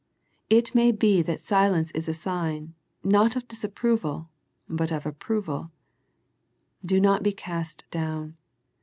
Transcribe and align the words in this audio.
It 0.49 0.73
may 0.73 0.91
be 0.91 1.21
that 1.21 1.31
that 1.37 1.43
silence 1.43 1.91
is 1.91 2.07
a 2.09 2.15
sign, 2.15 2.73
not 3.03 3.35
of 3.35 3.47
disapproval 3.47 4.31
but 4.67 4.91
of 4.91 5.05
approval. 5.05 5.69
Do 6.83 6.99
not 6.99 7.21
be 7.21 7.33
cast 7.33 7.83
down. 7.91 8.35